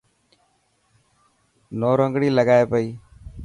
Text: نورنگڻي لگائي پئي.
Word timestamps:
نورنگڻي 1.79 2.29
لگائي 2.37 2.65
پئي. 2.71 2.87